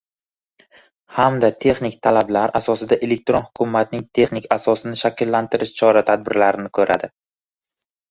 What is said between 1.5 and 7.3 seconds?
texnik talablar asosida elektron hukumatning texnik asosini shakllantirish chora-tadbirlarini ko‘radi;